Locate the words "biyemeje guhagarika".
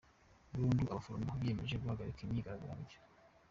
1.39-2.19